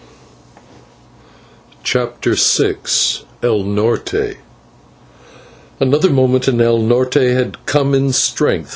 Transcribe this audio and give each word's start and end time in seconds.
CHAPTER 1.83 2.33
VI 2.33 2.77
"EL 3.43 3.61
NORTE" 3.63 4.37
Another 5.79 6.09
moment 6.09 6.47
and 6.47 6.59
/el 6.59 6.81
Norte/ 6.81 7.35
had 7.35 7.63
come 7.67 7.93
in 7.93 8.11
strength. 8.11 8.69